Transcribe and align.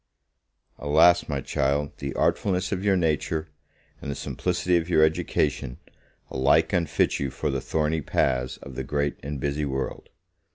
Alas, 0.79 1.29
my 1.29 1.41
child, 1.41 1.95
the 1.99 2.15
artfulness 2.15 2.71
of 2.71 2.83
your 2.83 2.97
nature, 2.97 3.49
and 4.01 4.09
the 4.09 4.15
simplicity 4.15 4.75
of 4.75 4.89
your 4.89 5.03
education, 5.03 5.77
alike 6.31 6.73
unfit 6.73 7.19
you 7.19 7.29
for 7.29 7.51
the 7.51 7.61
thorny 7.61 8.01
paths 8.01 8.57
of 8.63 8.73
the 8.73 8.83
great 8.83 9.19
and 9.21 9.39
busy 9.39 9.63
world. 9.63 10.09